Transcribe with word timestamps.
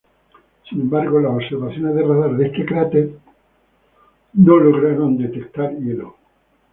Sin 0.67 0.81
embargo, 0.81 1.19
las 1.19 1.33
observaciones 1.35 1.93
de 1.93 2.01
radar 2.01 2.35
de 2.35 2.47
este 2.47 2.65
cráter 2.65 3.11
no 4.33 4.57
lograron 4.59 5.15
detectar 5.15 5.77
hielo. 5.77 6.15